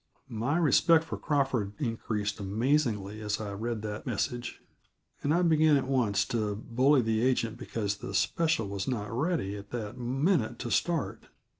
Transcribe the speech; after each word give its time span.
My 0.29 0.57
respect 0.57 1.03
for 1.03 1.15
Crawford 1.15 1.73
increased 1.77 2.39
amazingly 2.39 3.21
as 3.21 3.39
I 3.39 3.51
read 3.51 3.83
that 3.83 4.07
message, 4.07 4.59
and 5.21 5.31
I 5.31 5.43
began 5.43 5.77
at 5.77 5.85
once 5.85 6.25
to 6.29 6.55
bully 6.55 7.03
the 7.03 7.21
agent 7.23 7.59
because 7.59 7.97
the 7.97 8.15
special 8.15 8.67
was 8.67 8.87
not 8.87 9.11
ready 9.15 9.55
at 9.55 9.69
that 9.69 9.99
minute 9.99 10.57
to 10.57 10.71
start. 10.71 11.27